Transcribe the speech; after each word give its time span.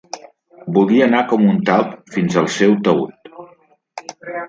Volia 0.77 1.03
anar 1.09 1.19
com 1.33 1.45
un 1.51 1.61
talp 1.71 1.93
fins 2.17 2.41
al 2.43 2.53
seu 2.59 2.77
taüt. 2.91 3.33